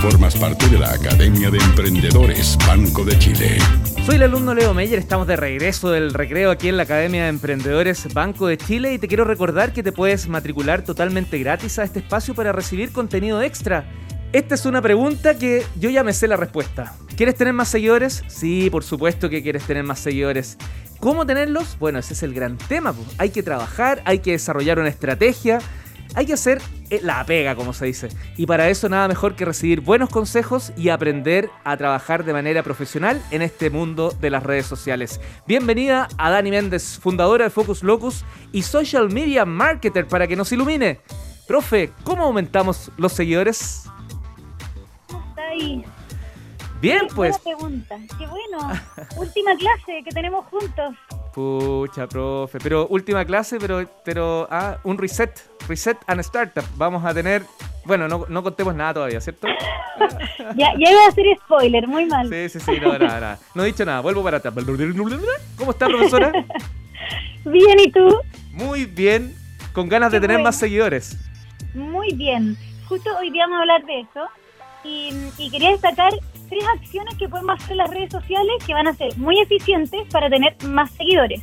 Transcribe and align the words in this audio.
Formas 0.00 0.34
parte 0.34 0.66
de 0.70 0.78
la 0.78 0.92
Academia 0.92 1.50
de 1.50 1.58
Emprendedores 1.58 2.56
Banco 2.66 3.04
de 3.04 3.18
Chile. 3.18 3.58
Soy 4.06 4.16
el 4.16 4.22
alumno 4.22 4.54
Leo 4.54 4.72
Meyer, 4.72 4.98
estamos 4.98 5.26
de 5.26 5.36
regreso 5.36 5.90
del 5.90 6.14
recreo 6.14 6.50
aquí 6.50 6.68
en 6.68 6.78
la 6.78 6.84
Academia 6.84 7.24
de 7.24 7.28
Emprendedores 7.28 8.14
Banco 8.14 8.46
de 8.46 8.56
Chile 8.56 8.94
y 8.94 8.98
te 8.98 9.08
quiero 9.08 9.24
recordar 9.24 9.74
que 9.74 9.82
te 9.82 9.92
puedes 9.92 10.26
matricular 10.26 10.80
totalmente 10.80 11.38
gratis 11.38 11.78
a 11.78 11.84
este 11.84 11.98
espacio 11.98 12.34
para 12.34 12.52
recibir 12.52 12.92
contenido 12.92 13.42
extra. 13.42 13.84
Esta 14.32 14.54
es 14.54 14.64
una 14.64 14.80
pregunta 14.80 15.36
que 15.36 15.62
yo 15.78 15.90
ya 15.90 16.02
me 16.02 16.14
sé 16.14 16.28
la 16.28 16.38
respuesta. 16.38 16.94
¿Quieres 17.14 17.34
tener 17.34 17.52
más 17.52 17.68
seguidores? 17.68 18.24
Sí, 18.28 18.70
por 18.70 18.84
supuesto 18.84 19.28
que 19.28 19.42
quieres 19.42 19.64
tener 19.64 19.84
más 19.84 19.98
seguidores. 19.98 20.56
¿Cómo 20.98 21.26
tenerlos? 21.26 21.76
Bueno, 21.78 21.98
ese 21.98 22.14
es 22.14 22.22
el 22.22 22.32
gran 22.32 22.56
tema. 22.56 22.94
Hay 23.18 23.28
que 23.28 23.42
trabajar, 23.42 24.00
hay 24.06 24.20
que 24.20 24.32
desarrollar 24.32 24.78
una 24.78 24.88
estrategia, 24.88 25.58
hay 26.16 26.24
que 26.24 26.32
hacer 26.32 26.62
eh, 26.88 26.98
la 27.02 27.22
pega, 27.24 27.54
como 27.54 27.74
se 27.74 27.84
dice. 27.84 28.08
Y 28.36 28.46
para 28.46 28.70
eso 28.70 28.88
nada 28.88 29.06
mejor 29.06 29.36
que 29.36 29.44
recibir 29.44 29.82
buenos 29.82 30.08
consejos 30.08 30.72
y 30.74 30.88
aprender 30.88 31.50
a 31.62 31.76
trabajar 31.76 32.24
de 32.24 32.32
manera 32.32 32.62
profesional 32.62 33.22
en 33.30 33.42
este 33.42 33.68
mundo 33.68 34.10
de 34.18 34.30
las 34.30 34.42
redes 34.42 34.64
sociales. 34.64 35.20
Bienvenida 35.46 36.08
a 36.16 36.30
Dani 36.30 36.50
Méndez, 36.50 36.98
fundadora 36.98 37.44
de 37.44 37.50
Focus 37.50 37.82
Locus 37.82 38.24
y 38.50 38.62
social 38.62 39.12
media 39.12 39.44
marketer 39.44 40.08
para 40.08 40.26
que 40.26 40.36
nos 40.36 40.50
ilumine. 40.52 41.00
Profe, 41.46 41.92
¿cómo 42.02 42.24
aumentamos 42.24 42.90
los 42.96 43.12
seguidores? 43.12 43.84
Bien, 46.80 47.08
pues. 47.14 47.36
Buena 47.42 47.58
pregunta. 47.58 47.98
Qué 48.18 48.26
bueno. 48.26 48.72
última 49.16 49.54
clase 49.56 50.02
que 50.02 50.10
tenemos 50.10 50.46
juntos. 50.46 50.94
Pucha, 51.34 52.06
profe. 52.06 52.58
Pero 52.62 52.86
última 52.88 53.24
clase, 53.26 53.58
pero, 53.60 53.86
pero 54.02 54.48
ah, 54.50 54.78
un 54.82 54.96
reset. 54.96 55.55
Reset 55.68 55.96
and 56.06 56.20
startup. 56.20 56.64
Vamos 56.76 57.04
a 57.04 57.12
tener. 57.12 57.42
Bueno, 57.84 58.08
no, 58.08 58.26
no 58.28 58.42
contemos 58.42 58.74
nada 58.74 58.94
todavía, 58.94 59.20
¿cierto? 59.20 59.46
ya, 60.56 60.72
ya 60.78 60.90
iba 60.90 61.04
a 61.04 61.08
hacer 61.08 61.24
spoiler, 61.44 61.86
muy 61.86 62.06
mal. 62.06 62.28
Sí, 62.28 62.48
sí, 62.48 62.60
sí, 62.60 62.80
no, 62.80 62.98
nada, 62.98 63.20
nada. 63.20 63.38
No 63.54 63.62
he 63.62 63.66
dicho 63.66 63.84
nada, 63.84 64.00
vuelvo 64.00 64.22
para 64.22 64.38
atrás. 64.38 64.54
¿Cómo 65.56 65.70
está, 65.70 65.86
profesora? 65.86 66.32
Bien, 67.44 67.78
¿y 67.78 67.90
tú? 67.92 68.20
Muy 68.50 68.86
bien, 68.86 69.36
con 69.72 69.88
ganas 69.88 70.10
de 70.10 70.20
tener 70.20 70.40
más 70.40 70.56
seguidores. 70.56 71.16
Muy 71.74 72.12
bien. 72.14 72.56
Justo 72.88 73.10
hoy 73.18 73.30
día 73.30 73.44
vamos 73.44 73.58
a 73.58 73.60
hablar 73.60 73.84
de 73.84 74.00
eso 74.00 74.28
y, 74.82 75.50
quería 75.50 75.70
destacar 75.70 76.12
tres 76.48 76.64
acciones 76.74 77.14
que 77.16 77.28
podemos 77.28 77.60
hacer 77.60 77.72
en 77.72 77.78
las 77.78 77.90
redes 77.90 78.10
sociales 78.10 78.54
que 78.66 78.72
van 78.72 78.88
a 78.88 78.94
ser 78.94 79.16
muy 79.18 79.38
eficientes 79.40 80.08
para 80.10 80.28
tener 80.28 80.56
más 80.64 80.90
seguidores. 80.92 81.42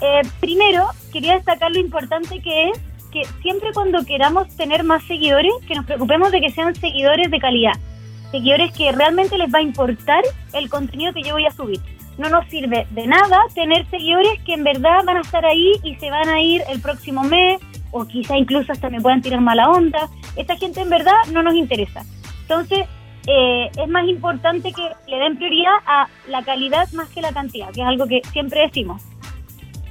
Eh, 0.00 0.22
primero, 0.40 0.86
quería 1.12 1.34
destacar 1.34 1.70
lo 1.70 1.78
importante 1.78 2.40
que 2.40 2.70
es 2.70 2.78
que 3.10 3.24
siempre 3.42 3.70
cuando 3.74 4.04
queramos 4.04 4.48
tener 4.56 4.84
más 4.84 5.02
seguidores, 5.04 5.52
que 5.66 5.74
nos 5.74 5.86
preocupemos 5.86 6.30
de 6.30 6.40
que 6.40 6.50
sean 6.50 6.74
seguidores 6.74 7.30
de 7.30 7.38
calidad, 7.38 7.74
seguidores 8.30 8.72
que 8.72 8.92
realmente 8.92 9.36
les 9.38 9.52
va 9.52 9.58
a 9.58 9.62
importar 9.62 10.22
el 10.52 10.68
contenido 10.68 11.12
que 11.12 11.22
yo 11.22 11.34
voy 11.34 11.46
a 11.46 11.50
subir. 11.50 11.80
No 12.18 12.28
nos 12.28 12.46
sirve 12.48 12.86
de 12.90 13.06
nada 13.06 13.38
tener 13.54 13.88
seguidores 13.90 14.40
que 14.44 14.54
en 14.54 14.64
verdad 14.64 15.04
van 15.04 15.16
a 15.16 15.20
estar 15.20 15.44
ahí 15.44 15.72
y 15.82 15.94
se 15.96 16.10
van 16.10 16.28
a 16.28 16.40
ir 16.40 16.62
el 16.68 16.80
próximo 16.80 17.22
mes 17.24 17.60
o 17.92 18.04
quizá 18.04 18.36
incluso 18.36 18.72
hasta 18.72 18.90
me 18.90 19.00
puedan 19.00 19.22
tirar 19.22 19.40
mala 19.40 19.70
onda. 19.70 20.08
Esta 20.36 20.56
gente 20.56 20.80
en 20.80 20.90
verdad 20.90 21.14
no 21.32 21.42
nos 21.42 21.54
interesa. 21.54 22.02
Entonces, 22.42 22.86
eh, 23.26 23.70
es 23.76 23.88
más 23.88 24.06
importante 24.08 24.72
que 24.72 24.88
le 25.06 25.16
den 25.18 25.36
prioridad 25.36 25.74
a 25.86 26.08
la 26.28 26.42
calidad 26.42 26.90
más 26.92 27.08
que 27.10 27.20
la 27.20 27.32
cantidad, 27.32 27.70
que 27.72 27.80
es 27.80 27.86
algo 27.86 28.06
que 28.06 28.22
siempre 28.32 28.60
decimos. 28.60 29.02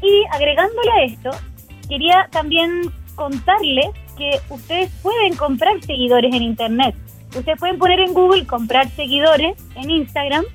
Y 0.02 0.24
agregándole 0.32 0.92
a 0.92 1.04
esto, 1.04 1.32
quería 1.88 2.28
también 2.32 2.92
contarles 3.20 3.88
que 4.18 4.40
ustedes 4.50 4.90
pueden 5.02 5.36
comprar 5.36 5.74
seguidores 5.82 6.34
en 6.34 6.42
Internet. 6.42 6.96
Ustedes 7.36 7.60
pueden 7.60 7.78
poner 7.78 8.00
en 8.00 8.14
Google 8.14 8.48
comprar 8.48 8.90
seguidores 8.92 9.58
en 9.76 9.90
Instagram, 9.92 10.46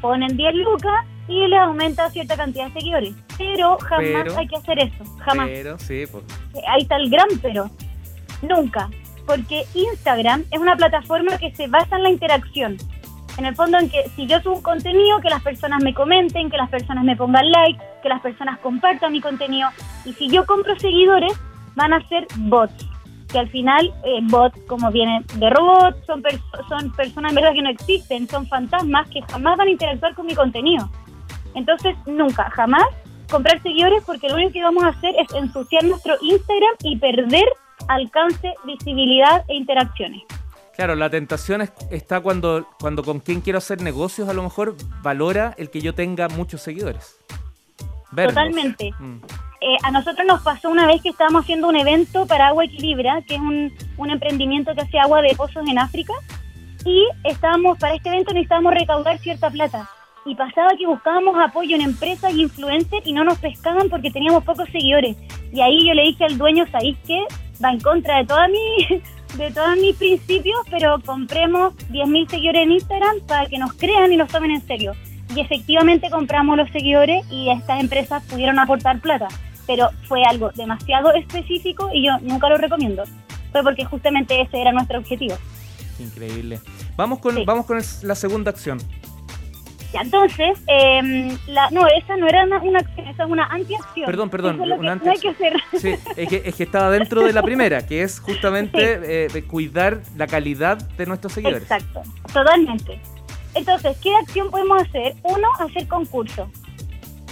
ponen 0.00 0.34
10 0.34 0.54
lucas 0.54 1.04
y 1.28 1.46
les 1.46 1.60
aumenta 1.60 2.08
cierta 2.10 2.34
cantidad 2.34 2.68
de 2.68 2.72
seguidores. 2.72 3.14
Pero 3.36 3.76
jamás 3.78 4.34
hay 4.34 4.48
que 4.48 4.56
hacer 4.56 4.78
eso, 4.78 5.04
jamás. 5.18 5.48
Pero, 5.48 5.78
sí, 5.78 6.04
pues. 6.10 6.24
Ahí 6.66 6.82
está 6.82 6.96
el 6.96 7.10
gran 7.10 7.28
pero. 7.42 7.70
Nunca, 8.40 8.88
porque 9.26 9.64
Instagram 9.74 10.44
es 10.50 10.58
una 10.58 10.74
plataforma 10.74 11.36
que 11.36 11.54
se 11.54 11.66
basa 11.66 11.96
en 11.96 12.02
la 12.02 12.10
interacción. 12.10 12.78
En 13.36 13.44
el 13.44 13.54
fondo 13.54 13.78
en 13.78 13.90
que 13.90 14.08
si 14.16 14.26
yo 14.26 14.40
subo 14.40 14.56
un 14.56 14.62
contenido, 14.62 15.20
que 15.20 15.28
las 15.28 15.42
personas 15.42 15.82
me 15.82 15.92
comenten, 15.92 16.48
que 16.48 16.56
las 16.56 16.70
personas 16.70 17.04
me 17.04 17.14
pongan 17.14 17.50
like, 17.50 17.78
que 18.02 18.08
las 18.08 18.22
personas 18.22 18.58
compartan 18.60 19.12
mi 19.12 19.20
contenido. 19.20 19.68
Y 20.06 20.14
si 20.14 20.28
yo 20.28 20.46
compro 20.46 20.78
seguidores, 20.78 21.32
van 21.76 21.92
a 21.92 22.08
ser 22.08 22.26
bots. 22.36 22.86
Que 23.28 23.38
al 23.38 23.48
final, 23.50 23.92
eh, 24.04 24.20
bots 24.22 24.58
como 24.66 24.90
vienen 24.90 25.24
de 25.34 25.50
robots, 25.50 26.04
son, 26.06 26.22
son 26.68 26.92
personas 26.92 27.32
en 27.32 27.36
verdad 27.36 27.52
que 27.52 27.62
no 27.62 27.70
existen, 27.70 28.28
son 28.28 28.46
fantasmas 28.46 29.08
que 29.10 29.22
jamás 29.22 29.56
van 29.56 29.68
a 29.68 29.70
interactuar 29.70 30.14
con 30.14 30.26
mi 30.26 30.34
contenido. 30.34 30.88
Entonces, 31.54 31.96
nunca, 32.06 32.50
jamás 32.50 32.84
comprar 33.30 33.60
seguidores 33.62 34.02
porque 34.04 34.28
lo 34.28 34.36
único 34.36 34.52
que 34.52 34.62
vamos 34.62 34.84
a 34.84 34.88
hacer 34.88 35.14
es 35.18 35.32
ensuciar 35.34 35.84
nuestro 35.84 36.14
Instagram 36.20 36.74
y 36.82 36.96
perder 36.96 37.44
alcance, 37.88 38.54
visibilidad 38.64 39.44
e 39.48 39.54
interacciones. 39.54 40.22
Claro, 40.74 40.94
la 40.94 41.08
tentación 41.08 41.62
está 41.90 42.20
cuando, 42.20 42.68
cuando 42.78 43.02
con 43.02 43.20
quien 43.20 43.40
quiero 43.40 43.58
hacer 43.58 43.80
negocios 43.80 44.28
a 44.28 44.34
lo 44.34 44.42
mejor 44.42 44.76
valora 45.02 45.54
el 45.56 45.70
que 45.70 45.80
yo 45.80 45.94
tenga 45.94 46.28
muchos 46.28 46.60
seguidores. 46.60 47.16
Totalmente. 48.14 48.92
Mm. 48.98 49.16
Eh, 49.60 49.76
a 49.82 49.90
nosotros 49.90 50.26
nos 50.26 50.42
pasó 50.42 50.70
una 50.70 50.86
vez 50.86 51.02
que 51.02 51.08
estábamos 51.08 51.42
haciendo 51.42 51.68
un 51.68 51.76
evento 51.76 52.26
para 52.26 52.48
Agua 52.48 52.64
Equilibra, 52.64 53.22
que 53.22 53.34
es 53.34 53.40
un, 53.40 53.72
emprendimiento 54.10 54.74
que 54.74 54.82
hace 54.82 54.98
agua 54.98 55.22
de 55.22 55.34
pozos 55.34 55.66
en 55.68 55.78
África, 55.78 56.12
y 56.84 57.04
estábamos, 57.24 57.78
para 57.78 57.94
este 57.94 58.08
evento 58.08 58.32
necesitábamos 58.32 58.74
recaudar 58.74 59.18
cierta 59.18 59.50
plata. 59.50 59.88
Y 60.24 60.34
pasaba 60.34 60.70
que 60.76 60.86
buscábamos 60.86 61.36
apoyo 61.38 61.76
en 61.76 61.82
empresas 61.82 62.32
y 62.34 62.42
influencers 62.42 63.06
y 63.06 63.12
no 63.12 63.24
nos 63.24 63.38
pescaban 63.38 63.88
porque 63.88 64.10
teníamos 64.10 64.44
pocos 64.44 64.68
seguidores. 64.70 65.16
Y 65.52 65.60
ahí 65.60 65.86
yo 65.86 65.94
le 65.94 66.02
dije 66.02 66.24
al 66.24 66.36
dueño, 66.36 66.66
¿sabéis 66.70 66.96
qué? 67.06 67.24
va 67.64 67.72
en 67.72 67.80
contra 67.80 68.18
de 68.18 68.26
toda 68.26 68.48
mi 68.48 68.58
de 69.36 69.50
todos 69.50 69.76
mis 69.76 69.94
principios, 69.96 70.58
pero 70.70 70.98
compremos 71.04 71.74
10.000 71.90 72.30
seguidores 72.30 72.62
en 72.62 72.72
Instagram 72.72 73.16
para 73.26 73.46
que 73.46 73.58
nos 73.58 73.74
crean 73.74 74.10
y 74.10 74.16
nos 74.16 74.30
tomen 74.30 74.50
en 74.50 74.66
serio. 74.66 74.92
Y 75.34 75.40
efectivamente 75.40 76.08
compramos 76.08 76.56
los 76.56 76.70
seguidores 76.70 77.26
y 77.30 77.50
estas 77.50 77.80
empresas 77.80 78.24
pudieron 78.24 78.58
aportar 78.58 78.98
plata, 79.00 79.28
pero 79.66 79.90
fue 80.04 80.22
algo 80.24 80.50
demasiado 80.54 81.12
específico 81.14 81.90
y 81.92 82.06
yo 82.06 82.12
nunca 82.22 82.48
lo 82.48 82.56
recomiendo. 82.56 83.04
Fue 83.52 83.62
porque 83.62 83.84
justamente 83.84 84.40
ese 84.40 84.60
era 84.60 84.72
nuestro 84.72 84.98
objetivo. 84.98 85.36
Increíble. 85.98 86.60
Vamos 86.96 87.18
con, 87.20 87.44
vamos 87.44 87.66
con 87.66 87.78
la 88.02 88.14
segunda 88.14 88.50
acción 88.50 88.78
entonces, 90.02 90.58
eh, 90.66 91.36
la, 91.46 91.70
no, 91.70 91.86
esa 91.86 92.16
no 92.16 92.26
era 92.26 92.44
una, 92.44 92.56
acción, 92.56 93.06
esa 93.08 93.24
es 93.24 93.30
una 93.30 93.44
antiacción. 93.46 94.06
Perdón, 94.06 94.30
perdón, 94.30 94.60
una 94.60 94.92
anti 94.92 95.08
hay 95.08 95.18
que 95.18 95.28
hacer. 95.28 95.54
Sí, 95.76 95.94
es 96.16 96.28
que, 96.28 96.42
es 96.44 96.54
que, 96.54 96.62
estaba 96.62 96.90
dentro 96.90 97.22
de 97.22 97.32
la 97.32 97.42
primera, 97.42 97.86
que 97.86 98.02
es 98.02 98.20
justamente 98.20 99.26
eh, 99.26 99.44
cuidar 99.44 100.00
la 100.16 100.26
calidad 100.26 100.76
de 100.76 101.06
nuestros 101.06 101.32
seguidores. 101.32 101.62
Exacto, 101.62 102.02
totalmente. 102.32 103.00
Entonces, 103.54 103.96
¿qué 104.02 104.14
acción 104.16 104.50
podemos 104.50 104.82
hacer? 104.82 105.14
Uno, 105.22 105.48
hacer 105.58 105.86
concursos. 105.88 106.48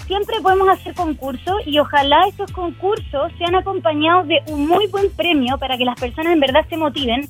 Siempre 0.07 0.41
podemos 0.43 0.69
hacer 0.69 0.95
concursos 0.95 1.67
y 1.67 1.79
ojalá 1.79 2.27
estos 2.29 2.53
concursos 2.53 3.33
sean 3.39 3.55
acompañados 3.55 4.29
de 4.29 4.43
un 4.49 4.67
muy 4.67 4.87
buen 4.89 5.11
premio 5.11 5.57
para 5.59 5.79
que 5.79 5.85
las 5.85 5.99
personas 5.99 6.35
en 6.35 6.41
verdad 6.41 6.67
se 6.69 6.77
motiven 6.77 7.29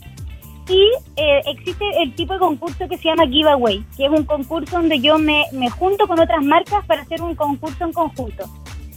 y 0.68 0.90
eh, 1.16 1.42
existe 1.46 1.84
el 2.02 2.14
tipo 2.14 2.32
de 2.32 2.38
concurso 2.38 2.88
que 2.88 2.96
se 2.96 3.04
llama 3.04 3.26
Giveaway, 3.26 3.84
que 3.96 4.06
es 4.06 4.10
un 4.10 4.24
concurso 4.24 4.76
donde 4.78 4.98
yo 4.98 5.18
me, 5.18 5.44
me 5.52 5.68
junto 5.70 6.06
con 6.06 6.18
otras 6.18 6.42
marcas 6.42 6.84
para 6.86 7.02
hacer 7.02 7.22
un 7.22 7.34
concurso 7.34 7.84
en 7.84 7.92
conjunto. 7.92 8.44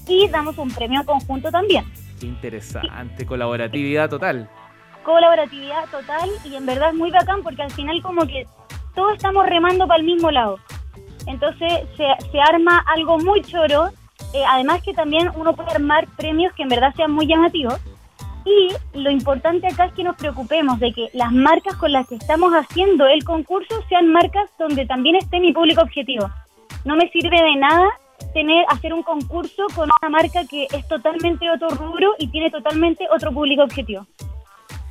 Y 0.07 0.27
damos 0.29 0.57
un 0.57 0.71
premio 0.71 1.03
conjunto 1.05 1.51
también. 1.51 1.85
Qué 2.19 2.25
interesante, 2.25 3.25
colaboratividad 3.25 4.09
total. 4.09 4.49
Colaboratividad 5.03 5.85
total 5.91 6.30
y 6.45 6.56
en 6.56 6.65
verdad 6.65 6.89
es 6.89 6.95
muy 6.95 7.12
bacán 7.12 7.44
porque 7.44 7.62
al 7.62 7.71
final 7.71 8.01
como 8.01 8.25
que 8.25 8.47
todos 8.95 9.13
estamos 9.15 9.45
remando 9.45 9.85
para 9.88 10.00
el 10.00 10.06
mismo 10.06 10.31
lado. 10.31 10.57
Entonces 11.27 11.83
se, 11.95 12.39
arma 12.39 12.83
algo 12.88 13.19
muy 13.19 13.41
choro. 13.41 13.89
Eh, 14.33 14.44
además 14.50 14.81
que 14.81 14.94
también 14.94 15.29
uno 15.35 15.56
puede 15.56 15.71
armar 15.71 16.07
premios 16.18 16.51
que 16.53 16.63
en 16.63 16.69
verdad 16.69 16.94
sean 16.95 17.12
muy 17.12 17.27
llamativos 17.27 17.79
y 18.47 18.69
lo 18.97 19.12
importante 19.12 19.68
acá 19.68 19.85
es 19.85 19.94
que 19.94 20.03
nos 20.03 20.15
preocupemos 20.15 20.79
de 20.79 20.94
que 20.94 21.09
las 21.13 21.33
marcas 21.33 21.75
con 21.75 21.91
las 21.91 22.07
que 22.07 22.15
estamos 22.15 22.53
haciendo 22.53 23.06
el 23.06 23.24
concurso 23.25 23.75
sean 23.89 24.07
marcas 24.07 24.50
donde 24.57 24.85
también 24.85 25.18
esté 25.18 25.39
mi 25.39 25.51
público 25.51 25.81
objetivo. 25.81 26.29
No 26.85 26.95
me 26.95 27.09
sirve 27.09 27.41
de 27.41 27.56
nada 27.57 27.89
tener 28.33 28.65
hacer 28.69 28.94
un 28.94 29.03
concurso 29.03 29.68
con 29.75 29.89
una 30.01 30.09
marca 30.09 30.45
que 30.50 30.68
es 30.71 30.88
totalmente 30.88 31.50
otro 31.50 31.69
rubro 31.69 32.15
y 32.19 32.27
tiene 32.27 32.50
totalmente 32.50 33.06
otro 33.13 33.31
público 33.33 33.63
objetivo. 33.63 34.07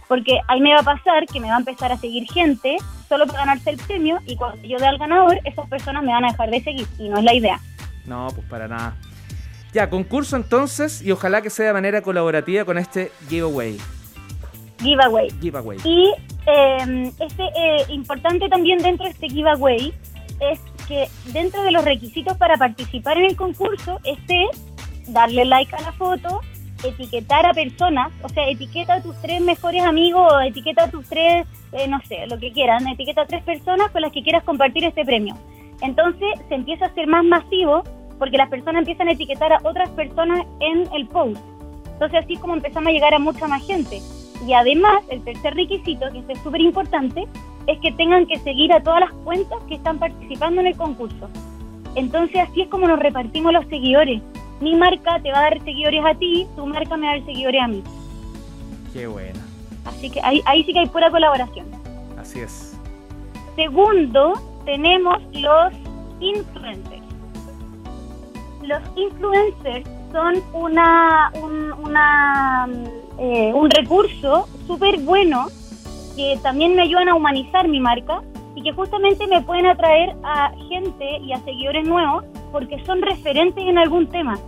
Porque 0.08 0.38
ahí 0.48 0.60
me 0.60 0.72
va 0.72 0.80
a 0.80 0.84
pasar 0.84 1.26
que 1.26 1.40
me 1.40 1.48
va 1.48 1.56
a 1.56 1.58
empezar 1.58 1.90
a 1.92 1.96
seguir 1.96 2.30
gente 2.30 2.76
solo 3.08 3.26
para 3.26 3.40
ganarse 3.40 3.70
el 3.70 3.78
premio 3.78 4.18
y 4.26 4.36
cuando 4.36 4.62
yo 4.66 4.78
dé 4.78 4.86
al 4.86 4.98
ganador, 4.98 5.38
esas 5.44 5.68
personas 5.68 6.02
me 6.02 6.12
van 6.12 6.24
a 6.24 6.28
dejar 6.28 6.50
de 6.50 6.62
seguir 6.62 6.86
y 6.98 7.08
no 7.08 7.18
es 7.18 7.24
la 7.24 7.34
idea. 7.34 7.60
No, 8.04 8.28
pues 8.34 8.46
para 8.48 8.68
nada. 8.68 8.96
Ya, 9.72 9.90
concurso 9.90 10.36
entonces 10.36 11.02
y 11.02 11.10
ojalá 11.10 11.42
que 11.42 11.50
sea 11.50 11.66
de 11.66 11.72
manera 11.72 12.02
colaborativa 12.02 12.64
con 12.64 12.78
este 12.78 13.12
giveaway. 13.28 13.78
Giveaway. 14.78 15.30
Giveaway. 15.40 15.78
Y 15.84 16.12
eh, 16.46 17.12
este, 17.18 17.42
eh, 17.42 17.84
importante 17.88 18.48
también 18.48 18.78
dentro 18.78 19.04
de 19.04 19.12
este 19.12 19.28
giveaway 19.28 19.92
es 20.40 20.60
que 20.86 21.08
dentro 21.32 21.62
de 21.62 21.72
los 21.72 21.84
requisitos 21.84 22.36
para 22.36 22.56
participar 22.56 23.18
en 23.18 23.24
el 23.26 23.36
concurso 23.36 23.98
esté 24.04 24.46
darle 25.08 25.44
like 25.44 25.74
a 25.74 25.80
la 25.80 25.92
foto, 25.92 26.40
etiquetar 26.84 27.46
a 27.46 27.54
personas, 27.54 28.12
o 28.22 28.28
sea, 28.28 28.48
etiqueta 28.48 28.94
a 28.94 29.02
tus 29.02 29.16
tres 29.22 29.40
mejores 29.40 29.82
amigos, 29.82 30.32
etiqueta 30.44 30.84
a 30.84 30.90
tus 30.90 31.08
tres, 31.08 31.46
eh, 31.72 31.88
no 31.88 32.00
sé, 32.02 32.26
lo 32.28 32.38
que 32.38 32.52
quieran, 32.52 32.86
etiqueta 32.88 33.22
a 33.22 33.26
tres 33.26 33.42
personas 33.42 33.90
con 33.90 34.02
las 34.02 34.12
que 34.12 34.22
quieras 34.22 34.44
compartir 34.44 34.84
este 34.84 35.04
premio. 35.04 35.36
Entonces 35.80 36.28
se 36.48 36.54
empieza 36.54 36.86
a 36.86 36.94
ser 36.94 37.06
más 37.06 37.24
masivo 37.24 37.82
porque 38.18 38.38
las 38.38 38.48
personas 38.48 38.80
empiezan 38.80 39.08
a 39.08 39.12
etiquetar 39.12 39.52
a 39.52 39.58
otras 39.62 39.88
personas 39.90 40.46
en 40.60 40.88
el 40.94 41.06
post. 41.06 41.40
Entonces 41.92 42.24
así 42.24 42.36
como 42.36 42.54
empezamos 42.54 42.88
a 42.88 42.92
llegar 42.92 43.14
a 43.14 43.18
mucha 43.18 43.46
más 43.46 43.66
gente. 43.66 44.00
Y 44.46 44.52
además, 44.52 45.02
el 45.08 45.24
tercer 45.24 45.54
requisito, 45.54 46.06
que 46.12 46.32
es 46.32 46.38
súper 46.40 46.60
importante, 46.60 47.24
es 47.66 47.78
que 47.80 47.92
tengan 47.92 48.26
que 48.26 48.38
seguir 48.38 48.72
a 48.72 48.82
todas 48.82 49.00
las 49.00 49.12
cuentas 49.24 49.58
que 49.68 49.74
están 49.74 49.98
participando 49.98 50.60
en 50.60 50.68
el 50.68 50.76
concurso. 50.76 51.28
Entonces 51.94 52.36
así 52.48 52.62
es 52.62 52.68
como 52.68 52.86
nos 52.86 52.98
repartimos 52.98 53.52
los 53.52 53.66
seguidores. 53.66 54.20
Mi 54.60 54.74
marca 54.74 55.20
te 55.22 55.30
va 55.30 55.38
a 55.38 55.42
dar 55.42 55.64
seguidores 55.64 56.04
a 56.04 56.14
ti, 56.14 56.46
tu 56.56 56.66
marca 56.66 56.96
me 56.96 57.06
va 57.06 57.12
a 57.12 57.16
dar 57.16 57.26
seguidores 57.26 57.62
a 57.62 57.68
mí. 57.68 57.82
Qué 58.92 59.06
buena. 59.06 59.40
Así 59.84 60.10
que 60.10 60.20
ahí, 60.22 60.42
ahí 60.46 60.64
sí 60.64 60.72
que 60.72 60.80
hay 60.80 60.86
pura 60.86 61.10
colaboración. 61.10 61.66
Así 62.18 62.40
es. 62.40 62.76
Segundo, 63.54 64.34
tenemos 64.64 65.18
los 65.32 65.72
influencers. 66.20 67.02
Los 68.62 68.82
influencers 68.96 69.88
son 70.12 70.42
una, 70.52 71.30
un, 71.42 71.72
una, 71.72 72.68
eh, 73.18 73.52
un 73.54 73.70
recurso 73.70 74.48
súper 74.66 74.98
bueno 75.00 75.48
que 76.16 76.38
también 76.42 76.74
me 76.74 76.82
ayudan 76.82 77.08
a 77.10 77.14
humanizar 77.14 77.68
mi 77.68 77.78
marca 77.78 78.22
y 78.54 78.62
que 78.62 78.72
justamente 78.72 79.26
me 79.26 79.42
pueden 79.42 79.66
atraer 79.66 80.16
a 80.24 80.50
gente 80.68 81.18
y 81.18 81.32
a 81.32 81.40
seguidores 81.40 81.86
nuevos 81.86 82.24
porque 82.56 82.82
son 82.86 83.02
referentes 83.02 83.62
en 83.62 83.76
algún 83.76 84.06
tema. 84.06 84.38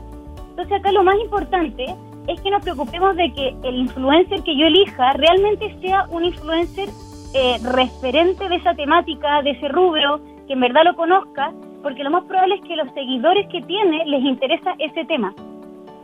Entonces 0.49 0.79
acá 0.79 0.91
lo 0.93 1.05
más 1.05 1.17
importante 1.21 1.95
es 2.27 2.41
que 2.41 2.51
nos 2.51 2.63
preocupemos 2.63 3.15
de 3.17 3.31
que 3.35 3.55
el 3.65 3.81
influencer 3.81 4.43
que 4.45 4.57
yo 4.57 4.65
elija 4.65 5.13
realmente 5.13 5.79
sea 5.83 6.07
un 6.09 6.25
influencer 6.25 6.89
eh, 7.35 7.59
referente 7.71 8.49
de 8.49 8.57
esa 8.57 8.73
temática, 8.73 9.43
de 9.43 9.51
ese 9.51 9.69
rubro, 9.69 10.21
que 10.47 10.55
en 10.55 10.61
verdad 10.61 10.85
lo 10.85 10.97
conozca, 10.97 11.53
porque 11.83 12.03
lo 12.03 12.11
más 12.11 12.25
probable 12.25 12.55
es 12.55 12.63
que 12.63 12.77
los 12.77 12.91
seguidores 12.95 13.47
que 13.49 13.61
tiene 13.61 14.07
les 14.07 14.23
interesa 14.23 14.75
ese 14.79 15.05
tema. 15.05 15.35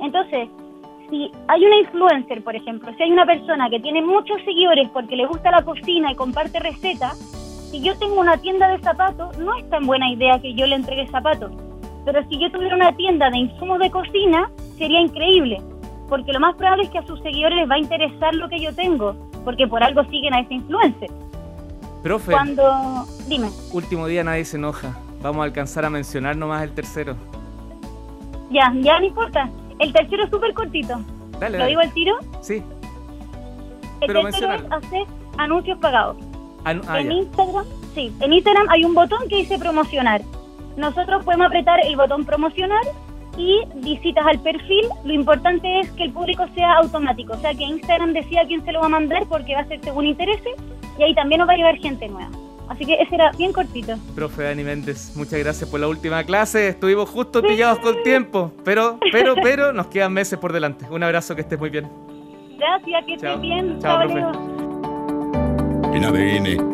Entonces, 0.02 0.50
si 1.08 1.30
hay 1.48 1.64
una 1.64 1.78
influencer, 1.78 2.44
por 2.44 2.54
ejemplo, 2.54 2.92
si 2.98 3.02
hay 3.02 3.12
una 3.12 3.24
persona 3.24 3.70
que 3.70 3.80
tiene 3.80 4.02
muchos 4.02 4.42
seguidores 4.44 4.90
porque 4.90 5.16
le 5.16 5.24
gusta 5.24 5.50
la 5.50 5.62
cocina 5.62 6.12
y 6.12 6.16
comparte 6.16 6.60
recetas, 6.60 7.16
si 7.70 7.80
yo 7.80 7.96
tengo 7.96 8.20
una 8.20 8.36
tienda 8.36 8.68
de 8.68 8.78
zapatos, 8.80 9.38
no 9.38 9.56
es 9.56 9.66
tan 9.70 9.86
buena 9.86 10.12
idea 10.12 10.38
que 10.38 10.52
yo 10.52 10.66
le 10.66 10.76
entregue 10.76 11.06
zapatos. 11.06 11.50
Pero 12.04 12.22
si 12.28 12.38
yo 12.38 12.50
tuviera 12.50 12.74
una 12.76 12.94
tienda 12.96 13.30
de 13.30 13.38
insumos 13.38 13.78
de 13.78 13.90
cocina, 13.90 14.50
sería 14.76 15.00
increíble, 15.00 15.60
porque 16.08 16.32
lo 16.32 16.40
más 16.40 16.54
probable 16.56 16.84
es 16.84 16.90
que 16.90 16.98
a 16.98 17.06
sus 17.06 17.20
seguidores 17.20 17.56
les 17.58 17.70
va 17.70 17.74
a 17.76 17.78
interesar 17.78 18.34
lo 18.34 18.48
que 18.48 18.60
yo 18.60 18.74
tengo, 18.74 19.14
porque 19.44 19.66
por 19.66 19.82
algo 19.82 20.04
siguen 20.04 20.34
a 20.34 20.40
ese 20.40 20.54
influencer. 20.54 21.10
Profe, 22.02 22.32
Cuando, 22.32 23.06
dime, 23.28 23.48
último 23.72 24.06
día 24.06 24.22
nadie 24.24 24.44
se 24.44 24.58
enoja. 24.58 24.94
Vamos 25.22 25.40
a 25.40 25.44
alcanzar 25.44 25.86
a 25.86 25.90
mencionar 25.90 26.36
nomás 26.36 26.62
el 26.62 26.72
tercero. 26.74 27.16
ya, 28.50 28.70
ya 28.80 28.98
no 29.00 29.06
importa. 29.06 29.48
El 29.78 29.92
tercero 29.92 30.24
es 30.24 30.30
súper 30.30 30.52
cortito. 30.52 31.00
Dale, 31.40 31.52
¿Lo 31.56 31.64
dale. 31.64 31.68
digo 31.70 31.80
al 31.80 31.92
tiro? 31.94 32.14
Sí. 32.42 32.62
El 34.00 34.06
Pero 34.06 34.22
tercero 34.22 34.52
es 34.52 34.62
hacer 34.70 35.04
anuncios 35.38 35.78
pagados. 35.78 36.16
Ah, 36.66 36.74
ah, 36.88 37.00
en 37.00 37.06
ya. 37.08 37.12
Instagram, 37.14 37.64
sí, 37.94 38.12
en 38.20 38.32
Instagram 38.34 38.66
hay 38.68 38.84
un 38.84 38.94
botón 38.94 39.26
que 39.28 39.36
dice 39.36 39.58
promocionar. 39.58 40.20
Nosotros 40.76 41.24
podemos 41.24 41.46
apretar 41.46 41.78
el 41.84 41.96
botón 41.96 42.24
promocionar 42.24 42.82
y 43.36 43.62
visitas 43.76 44.26
al 44.26 44.40
perfil. 44.40 44.86
Lo 45.04 45.12
importante 45.12 45.80
es 45.80 45.90
que 45.92 46.04
el 46.04 46.12
público 46.12 46.44
sea 46.54 46.74
automático, 46.74 47.34
o 47.34 47.38
sea 47.38 47.54
que 47.54 47.64
Instagram 47.64 48.12
decida 48.12 48.42
quién 48.46 48.64
se 48.64 48.72
lo 48.72 48.80
va 48.80 48.86
a 48.86 48.90
mandar 48.90 49.24
porque 49.28 49.54
va 49.54 49.60
a 49.60 49.66
ser 49.66 49.80
según 49.82 50.06
interese 50.06 50.50
y 50.98 51.02
ahí 51.02 51.14
también 51.14 51.40
nos 51.40 51.48
va 51.48 51.52
a 51.54 51.56
llegar 51.56 51.76
gente 51.76 52.08
nueva. 52.08 52.30
Así 52.68 52.86
que 52.86 52.94
ese 52.94 53.14
era 53.14 53.30
bien 53.32 53.52
cortito. 53.52 53.94
Profe 54.14 54.42
Dani 54.44 54.64
Méndez, 54.64 55.14
muchas 55.16 55.38
gracias 55.38 55.68
por 55.68 55.80
la 55.80 55.88
última 55.88 56.24
clase. 56.24 56.68
Estuvimos 56.68 57.10
justo 57.10 57.42
pillados 57.42 57.78
con 57.80 58.02
tiempo, 58.02 58.52
pero, 58.64 58.98
pero, 59.12 59.34
pero 59.42 59.72
nos 59.72 59.88
quedan 59.88 60.12
meses 60.12 60.38
por 60.38 60.52
delante. 60.52 60.86
Un 60.90 61.02
abrazo, 61.02 61.34
que 61.34 61.42
estés 61.42 61.58
muy 61.58 61.68
bien. 61.70 61.88
Gracias, 62.56 63.04
que 63.04 63.16
Chao. 63.18 63.34
estés 63.34 63.40
bien. 63.42 63.78
Chao, 63.80 63.98
profe. 63.98 64.14
Leo. 64.14 64.32
En 65.92 66.04
ADN, 66.04 66.73